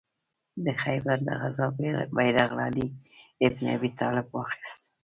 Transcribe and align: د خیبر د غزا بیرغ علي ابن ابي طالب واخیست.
د 0.65 0.67
خیبر 0.81 1.17
د 1.27 1.29
غزا 1.41 1.67
بیرغ 2.17 2.49
علي 2.67 2.87
ابن 3.45 3.63
ابي 3.75 3.89
طالب 3.99 4.27
واخیست. 4.31 4.81